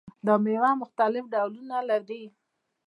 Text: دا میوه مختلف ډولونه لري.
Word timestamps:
دا 0.25 0.33
میوه 0.45 0.71
مختلف 0.81 1.23
ډولونه 1.33 1.77
لري. 1.89 2.23